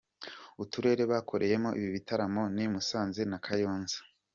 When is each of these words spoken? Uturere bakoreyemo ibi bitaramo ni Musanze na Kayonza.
Uturere 0.63 1.03
bakoreyemo 1.11 1.69
ibi 1.79 1.89
bitaramo 1.95 2.43
ni 2.55 2.65
Musanze 2.73 3.21
na 3.31 3.37
Kayonza. 3.45 3.97